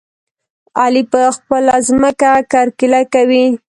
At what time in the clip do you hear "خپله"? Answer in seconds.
1.35-1.75